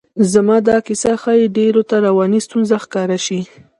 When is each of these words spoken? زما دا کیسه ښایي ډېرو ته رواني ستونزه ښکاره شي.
زما 0.31 0.57
دا 0.67 0.77
کیسه 0.87 1.11
ښایي 1.21 1.45
ډېرو 1.57 1.81
ته 1.89 1.95
رواني 2.07 2.39
ستونزه 2.45 2.75
ښکاره 2.83 3.17
شي. 3.25 3.39